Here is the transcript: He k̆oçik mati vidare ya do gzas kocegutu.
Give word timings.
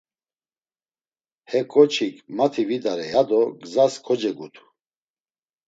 He 1.49 1.59
k̆oçik 1.71 2.15
mati 2.37 2.63
vidare 2.69 3.05
ya 3.13 3.21
do 3.29 3.41
gzas 3.61 3.93
kocegutu. 4.05 4.63